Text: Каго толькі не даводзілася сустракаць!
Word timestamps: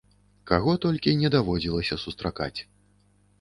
Каго 0.51 0.71
толькі 0.85 1.13
не 1.23 1.29
даводзілася 1.35 1.99
сустракаць! 2.05 2.59